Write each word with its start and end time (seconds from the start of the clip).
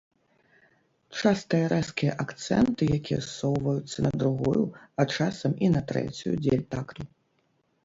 Частыя 1.19 1.65
рэзкія 1.73 2.15
акцэнты, 2.23 2.83
якія 2.97 3.21
ссоўваюцца 3.29 3.97
на 4.07 4.13
другую, 4.25 4.63
а 5.03 5.07
часам 5.19 5.51
і 5.67 5.73
на 5.77 5.81
трэцюю 5.93 6.35
дзель 6.43 6.67
такту. 6.77 7.01